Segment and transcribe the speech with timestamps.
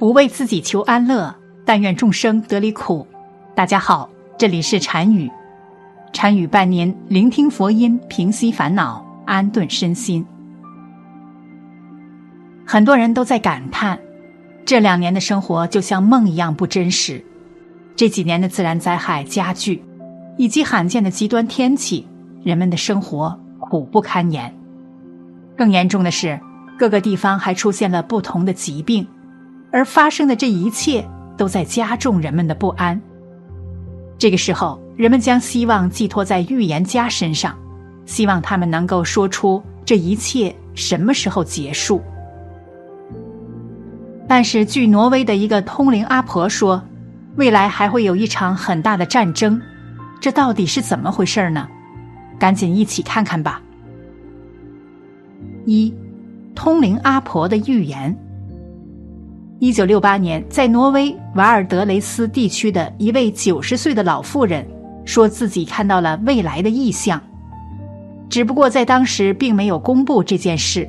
[0.00, 3.06] 不为自己求安乐，但愿众生得离苦。
[3.54, 5.30] 大家好，这里是禅语，
[6.10, 10.24] 禅语伴您聆听佛音，平息烦恼，安顿身心。
[12.66, 14.00] 很多人都在感叹，
[14.64, 17.22] 这两年的生活就像梦一样不真实。
[17.94, 19.84] 这几年的自然灾害加剧，
[20.38, 22.08] 以及罕见的极端天气，
[22.42, 24.50] 人们的生活苦不堪言。
[25.58, 26.40] 更严重的是，
[26.78, 29.06] 各个地方还出现了不同的疾病。
[29.72, 33.00] 而发生的这一切都在加重人们的不安。
[34.18, 37.56] 这个时候，人们将希望寄托在预言家身上，
[38.04, 42.02] 希望他们能够说出这一切什么时候结束。
[44.28, 46.82] 但是，据挪威的一个通灵阿婆说，
[47.36, 49.60] 未来还会有一场很大的战争，
[50.20, 51.66] 这到底是怎么回事呢？
[52.38, 53.60] 赶紧一起看看吧。
[55.64, 55.94] 一，
[56.54, 58.16] 通灵阿婆的预言。
[59.60, 64.66] 一九六八年，在挪威瓦尔德雷斯地区的一位九十岁的老妇人，
[65.04, 67.20] 说自己看到了未来的异象。
[68.30, 70.88] 只不过在当时并没有公布这件事，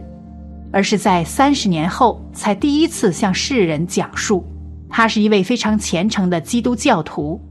[0.72, 4.42] 而是在三十年后才第一次向世人讲述。
[4.90, 7.42] 他是一位非常虔诚的基督教徒，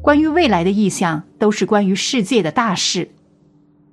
[0.00, 3.06] 关于未来的异象都是关于世界的大事。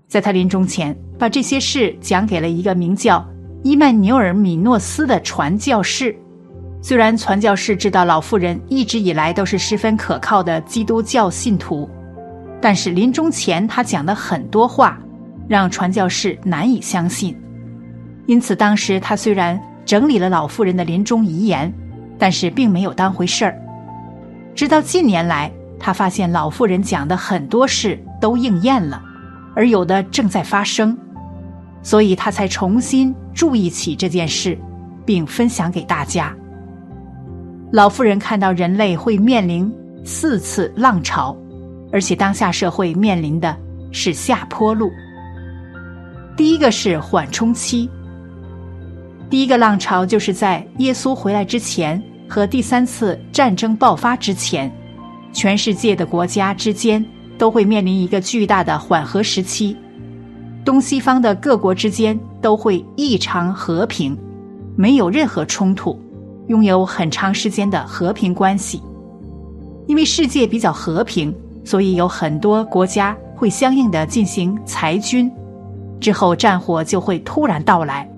[0.08, 3.28] 在他临终前，把这些事讲给了一个名叫
[3.62, 6.18] 伊曼纽尔·米诺斯的传教士。
[6.88, 11.90] 虽然传教士知道老妇人一直以来都是十分可靠的基督教信徒，
[12.62, 14.97] 但是临终前他讲的很多话，
[15.50, 17.38] 让传教士难以相信。
[18.26, 21.70] 因此，当时他虽然整理了老妇人的临终遗言，
[22.18, 23.62] 但是并没有当回事儿。
[24.56, 29.03] 直到近年来，他发现老妇人讲的很多事都应验了，
[29.53, 30.97] 而有的正在发生，
[31.84, 34.58] 所以他才重新注意起这件事，
[35.06, 36.34] 并分享给大家。
[37.72, 39.69] 老妇人看到人类会面临
[40.05, 41.35] 四次浪潮，
[41.91, 43.55] 而且当下社会面临的
[43.91, 44.89] 是下坡路。
[46.38, 47.89] 第一个是缓冲期，
[49.29, 54.72] 第一个浪潮就是在耶稣回来之前和第三次战争爆发之前，
[55.34, 57.03] 全世界的国家之间
[57.38, 59.75] 都会面临一个巨大的缓和时期，
[60.63, 64.17] 东西方的各国之间都会异常和平，
[64.78, 66.01] 没有任何冲突。
[66.47, 68.81] 拥有很长时间的和平关系，
[69.85, 75.31] 因为世界比较和平，所以有很多国家会相应的进行裁军，
[76.00, 78.09] 之后战火就会突然到来。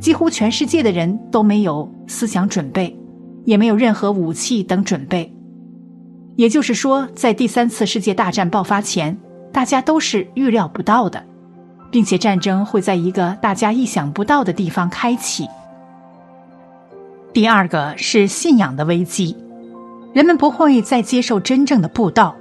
[0.00, 2.96] 几乎全世界的人都没有思想准备，
[3.44, 5.30] 也没有任何武器等准备，
[6.36, 9.18] 也就是说，在第三次世界大战爆发前，
[9.52, 11.22] 大家都是预料不到的，
[11.90, 15.48] 并且战争会在一个大家意想不到的地方开启。
[17.38, 19.36] 第二个是信仰的危机，
[20.12, 22.34] 人们不会再接受真正的布道，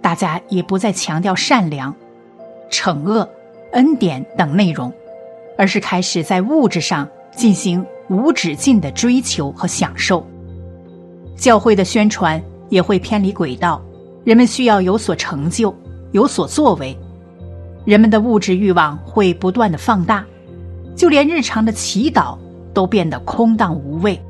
[0.00, 1.92] 大家也不再强调善良、
[2.70, 3.28] 惩恶、
[3.72, 4.92] 恩典等内容，
[5.58, 10.24] 而是开始在物质上进行无止境的追求和享受。
[11.34, 13.82] 教会的宣传也会偏离轨道，
[14.22, 15.74] 人们需要有所成就、
[16.12, 16.96] 有所作为，
[17.84, 20.24] 人们的物质欲望会不断的放大，
[20.94, 22.38] 就连日常的祈祷。
[22.74, 24.20] 都变得空荡无味，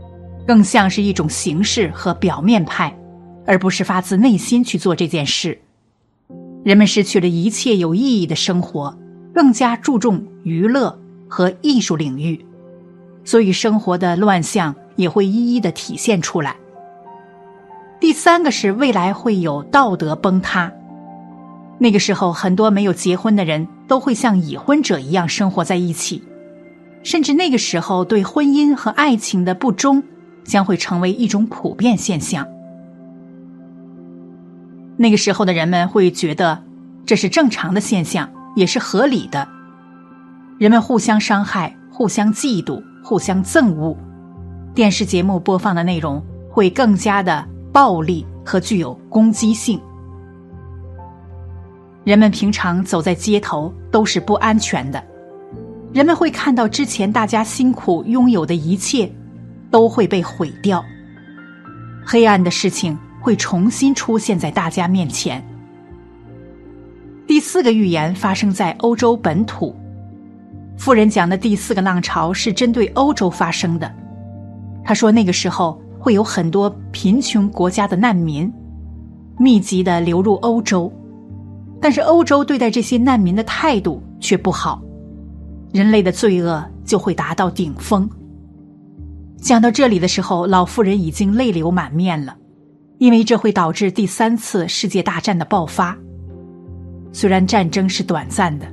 [0.49, 2.99] 更像是一种形式和表面派，
[3.45, 5.61] 而不是发自内心去做这件事。
[6.65, 8.99] 人们失去了一切有意义的生活，
[9.35, 12.43] 更加注重娱乐和艺术领域，
[13.25, 16.57] 所以生活的乱象也会一一的体现出来。
[18.01, 20.73] 第三个是未来会有道德崩塌，
[21.77, 26.23] 那个时候很多没有结婚的人都会像已婚者一样生活在一起。
[27.03, 30.03] 甚至那个时候，对婚姻和爱情的不忠
[30.49, 32.49] 将会成为一种普遍现象。
[34.97, 36.65] 那个时候的人们会觉得
[37.05, 39.47] 这是正常的现象，也是合理的。
[40.59, 43.97] 人们互相伤害、互相嫉妒、互相憎恶，
[44.75, 49.79] 电视节目播放的内容会更加的暴力和具有攻击性。
[52.05, 55.01] 人们平常走在街头都是不安全的，
[55.93, 59.13] 人们会看到之前大家辛苦拥有的一切
[59.71, 60.85] 都会被毁掉，
[62.05, 65.43] 黑暗的事情会重新出现在大家面前。
[67.27, 69.77] 第四个预言发生在欧洲本土。
[70.79, 73.93] 富人讲的第四个浪潮是针对欧洲发生的。
[74.85, 78.51] 他说，那个时候会有很多贫穷国家的难民
[79.37, 80.91] 密集的流入欧洲，
[81.81, 84.81] 但是欧洲对待这些难民的态度却不好，
[85.73, 88.09] 人类的罪恶就会达到顶峰。
[89.41, 92.37] 讲到这里的时候，老妇人已经泪流满面了，
[92.99, 95.97] 因为这会导致第三次世界大战的爆发。
[97.13, 98.67] 虽然战争是短暂的，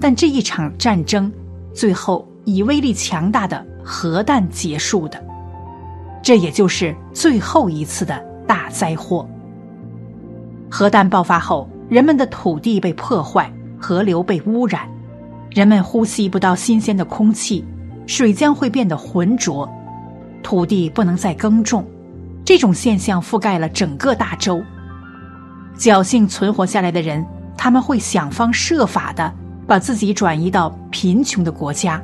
[0.00, 1.30] 但这一场战争。
[1.74, 5.22] 最后以威力强大的核弹结束的，
[6.22, 9.26] 这也就是最后一次的大灾祸。
[10.70, 14.86] 核弹爆发后，人们的土地被破坏，河流被污染，
[15.50, 17.64] 人们呼吸不到新鲜的空气，
[18.06, 19.66] 水将会变得浑浊，
[20.42, 21.86] 土地不能再耕种。
[22.44, 24.62] 这种现象覆盖了整个大洲。
[25.78, 27.24] 侥幸存活下来的人，
[27.56, 29.32] 他们会想方设法的。
[29.64, 32.02] 把自己转移到贫穷的国家，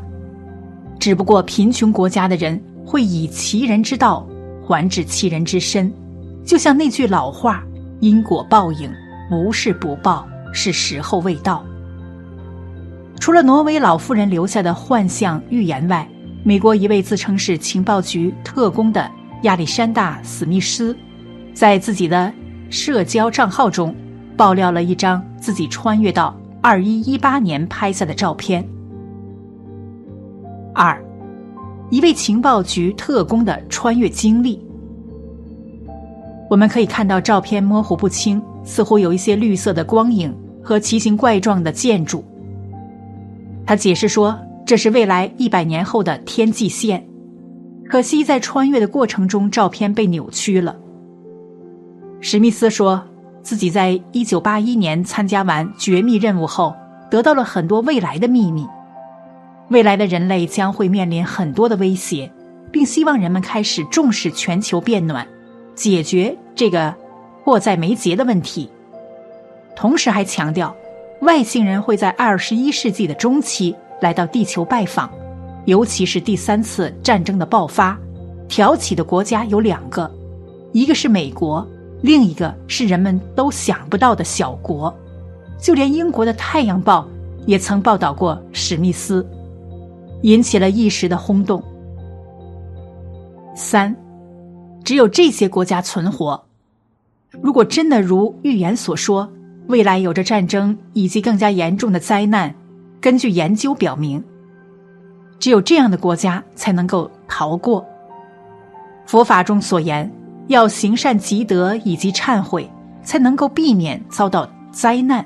[0.98, 4.24] 只不过贫穷国家的人会以其人之道
[4.62, 5.92] 还治其人之身，
[6.46, 7.62] 就像那句老话
[8.00, 8.90] ：“因果报应，
[9.28, 11.62] 不是不报，是时候未到。”
[13.18, 16.08] 除了挪威老妇人留下的幻象预言外，
[16.44, 19.10] 美国一位自称是情报局特工的
[19.42, 20.96] 亚历山大·史密斯，
[21.52, 22.32] 在自己的
[22.70, 23.94] 社交账号中
[24.36, 26.34] 爆料了一张自己穿越到。
[26.60, 28.66] 二一一八年拍下的照片。
[30.74, 31.00] 二，
[31.88, 34.60] 一位情报局特工的穿越经历。
[36.50, 42.24] 我们可以看到照片模糊不清，似乎有一些绿色的光影和奇形怪状的建筑。
[43.64, 44.36] 他解释说，
[44.68, 47.02] 这是未来一百年后的天际线。
[47.88, 50.76] 可惜在穿越的过程中，照片被扭曲了。
[52.20, 53.02] 史密斯说。
[53.40, 56.74] 自己在一九八一年参加完绝密任务后，
[57.10, 58.66] 得到了很多未来的秘密。
[59.70, 62.30] 未来的人类将会面临很多的威胁，
[62.70, 65.26] 并希望人们开始重视全球变暖，
[65.74, 66.94] 解决这个
[67.42, 68.68] 迫在眉睫的问题。
[69.74, 70.76] 同时还强调，
[71.22, 75.10] 外星人会在二十一世纪的中期来到地球拜访，
[75.66, 77.98] 尤其是第三次战争的爆发，
[78.48, 80.10] 挑起的国家有两个，
[80.72, 81.66] 一个是美国。
[82.00, 84.94] 另一个是人们都想不到的小国，
[85.60, 87.08] 就连英国的《太阳报》
[87.44, 89.26] 也曾报道过史密斯，
[90.22, 91.60] 引起了一时的轰动。
[93.56, 93.96] 三，
[94.84, 96.40] 只有这些国家存活。
[97.42, 99.28] 如果真的如预言所说，
[99.66, 102.54] 未来有着战争以及更加严重的灾难，
[103.00, 104.22] 根据研究表明，
[105.38, 107.84] 只有这样的国家才能够逃过。
[109.06, 110.10] 佛法中所言。
[110.48, 112.66] 要行善积德以及忏悔，
[113.02, 115.22] 才能够避免遭到灾难。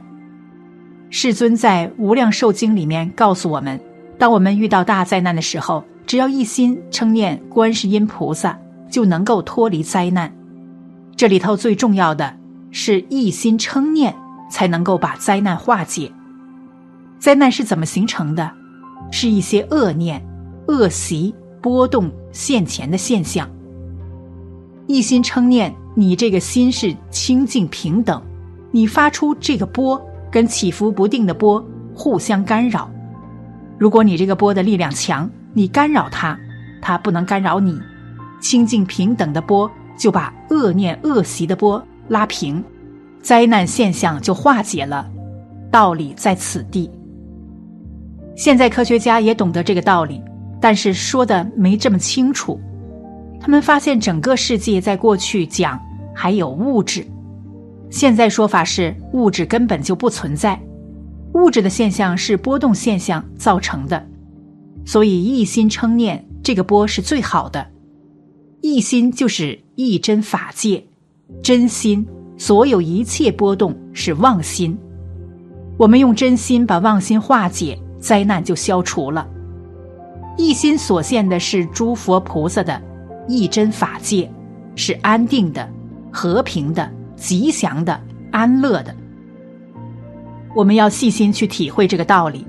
[1.10, 3.80] 世尊在《无量寿经》里面告诉我们，
[4.18, 8.58] 当我们遇到大灾难的时候，只要一心称念观世音菩萨，
[8.90, 10.34] 就能够脱离灾难。
[11.14, 12.34] 这里头最重要的
[12.72, 14.12] 是一心称念，
[14.50, 16.10] 才能够把灾难化解。
[17.22, 18.50] 灾难是怎么形成的？
[19.12, 20.20] 是一些恶念、
[20.66, 23.48] 恶习波动现前的现象。
[24.88, 28.20] 一心称念，你这个心是清净平等，
[28.72, 31.64] 你发出这个波跟起伏不定的波
[31.94, 32.90] 互相干扰。
[33.78, 36.36] 如果你这个波的力量强，你干扰它，
[36.80, 37.80] 它不能干扰你。
[38.40, 42.64] 清净平等的波就把恶念恶习的波拉平，
[43.20, 45.08] 灾难现象就化解了。
[45.70, 46.90] 道理在此地。
[48.34, 50.22] 现在科学家也懂得这个道理，
[50.60, 52.60] 但是说的没这么清楚。
[53.40, 55.80] 他们发现整个世界在过去讲
[56.14, 57.04] 还有物质，
[57.90, 60.60] 现在说法是物质根本就不存在，
[61.34, 64.06] 物质的现象是波动现象造成的，
[64.84, 67.66] 所以一心称念这个波是最好的，
[68.60, 70.84] 一心就是一真法界，
[71.42, 72.06] 真心，
[72.38, 74.78] 所有一切波动是妄心，
[75.76, 79.26] 我们用真心把妄心化解，灾难就消除了，
[80.36, 82.82] 一心所现的是诸佛菩萨的。
[83.28, 84.28] 一真法界
[84.74, 85.66] 是安定的、
[86.12, 87.98] 和平的、吉祥的、
[88.32, 88.92] 安乐的。
[90.56, 92.44] 我们要细心去体会这个道理，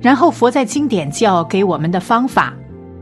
[0.00, 2.54] 然后佛在经典教给我们的方法，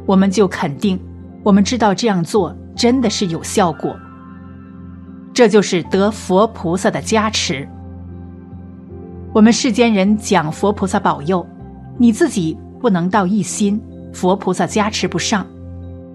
[0.06, 0.98] 我们就肯定，
[1.44, 3.96] 我们知道这样做真的是有效果。
[5.32, 7.66] 这就是得佛菩萨的加持。
[9.32, 11.46] 我我们世间人讲佛菩萨保佑，
[11.98, 13.80] 你自己不能到一心，
[14.12, 15.44] 佛菩萨加持不上；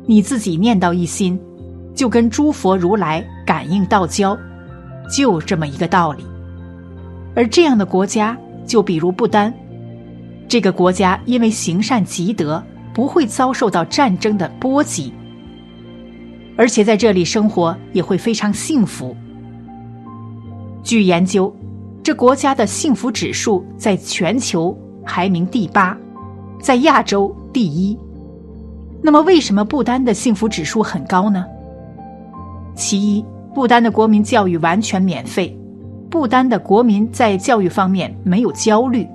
[0.06, 1.38] 你自己念到一心，
[1.94, 4.38] 就跟诸佛如来感应道交，
[5.12, 6.24] 就这么一个道理。
[7.36, 9.54] 而这样的国家，就比如不丹，
[10.48, 12.63] 这个国家因为行善积德，
[12.94, 15.13] 不会遭受到战争的波及，
[16.56, 19.16] 而且在这里生活也会非常幸福。
[20.82, 21.54] 据研究。
[22.04, 25.98] 这国家的幸福指数在全球排名第八，
[26.60, 27.98] 在亚洲第一。
[29.01, 31.45] 那么，为什么不丹的幸福指数很高呢？
[32.75, 35.57] 其一，不丹的国民教育完全免费，
[36.10, 39.07] 不丹的国民在教育方面没有焦虑，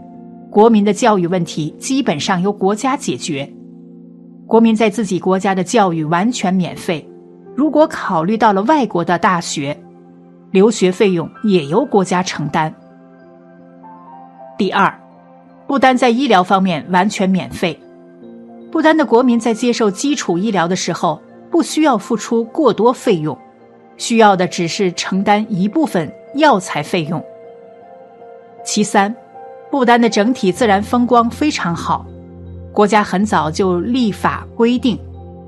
[0.51, 3.51] 国民的教育问题基本上由国家解决。
[4.47, 7.07] 国民在自己国家的教育完全免费，
[7.55, 9.77] 如果考虑到了外国的大学。
[10.51, 12.75] 留学费用也由国家承担。
[14.57, 14.91] 第二，
[15.69, 17.79] 不丹在医疗方面完全免费，
[18.73, 23.37] 不丹的国民在接受基础医疗的时候不需要付出过多费用，
[23.99, 27.23] 需要的只是承担一部分药材费用。
[28.65, 29.15] 其三，
[29.71, 32.05] 不丹的整体自然风光非常好，
[32.73, 34.99] 国家很早就立法规定，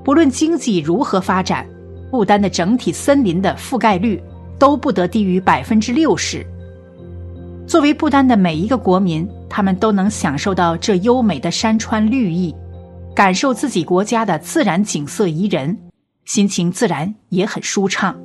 [0.03, 1.67] 不论经济如何发展，
[2.09, 4.21] 不丹的整体森林的覆盖率。
[4.61, 6.45] 都不得低于百分之六十。
[7.65, 12.55] 作为不丹的每一个国民，他们都能享受到这优美的山川绿意，
[13.13, 15.77] 感受自己国家的自然景色宜人，
[16.23, 18.15] 心情自然也很舒畅。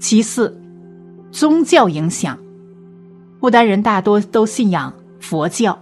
[0.00, 0.60] 其四，
[1.30, 2.36] 宗教影响，
[3.38, 5.78] 不丹人大多都信仰佛教，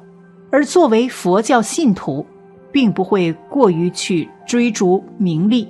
[0.51, 2.27] 而作为佛教信徒，
[2.71, 5.67] 并不会过于去追逐名利。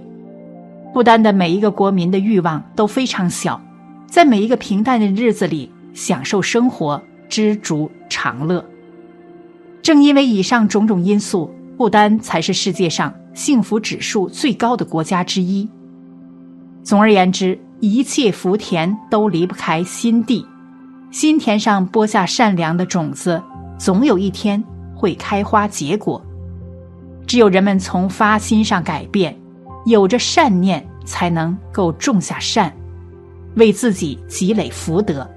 [0.93, 3.63] 不丹的每一个国民的欲望都非常小，
[4.09, 7.01] 在每一个平淡的日子里享受生活，
[7.33, 8.63] 知足常乐。
[9.81, 15.67] 正因为以上种种因素，不丹才是世界上幸福指数最高的国家之一。
[16.83, 20.47] 总而言之，一切福田都离不开心地，
[21.11, 23.43] 心田上播下善良的种子，
[23.79, 24.63] 总有一天
[24.95, 26.23] 会开花结果。
[27.27, 29.35] 只有人们从发心上改变。
[29.87, 32.71] 有着善念，才能够种下善，
[33.57, 35.29] 为自己积累福德。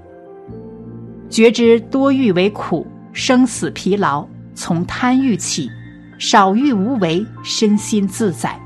[1.28, 5.70] 觉知多欲为苦，生死疲劳从贪欲起，
[6.18, 8.58] 少欲无为，身心自在。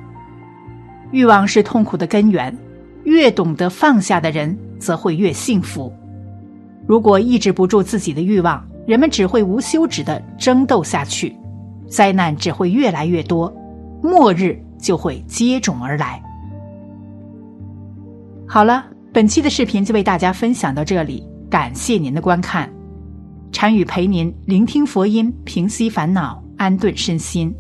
[1.11, 2.57] 欲望是痛苦的根源，
[3.05, 5.93] 越懂得放下的人，则会越幸福。
[6.87, 11.37] 如果抑制不住自己的欲望，人们只会无休止的争斗下去，
[11.89, 13.53] 灾难只会越来越多，
[14.03, 14.59] 末日。
[14.81, 16.23] 就会接踵而来。
[18.49, 22.73] 好了，本期的视频就为大家分享到这里，感谢您的观看。
[23.51, 27.53] 禅语陪您聆听佛音，平息烦恼，安顿身心。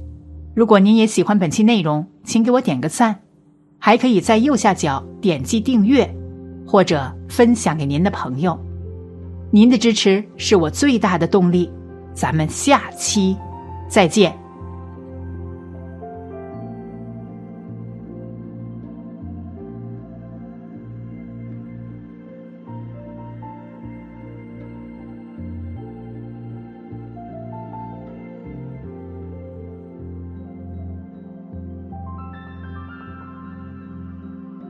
[0.54, 3.20] 如果您也喜欢本期内容，请给我点个赞，
[3.78, 6.08] 还可以在右下角点击订阅，
[6.64, 8.56] 或者分享给您的朋友。
[9.50, 11.68] 您的支持是我最大的动力。
[12.14, 13.36] 咱们下期
[13.88, 14.32] 再见。